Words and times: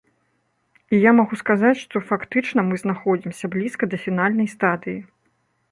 І 0.95 1.01
я 1.01 1.11
магу 1.19 1.33
сказаць, 1.41 1.75
што 1.83 2.01
фактычна 2.09 2.65
мы 2.71 2.81
знаходзімся 2.85 3.45
блізка 3.57 3.83
да 3.95 4.03
фінальнай 4.07 4.47
стадыі. 4.57 4.99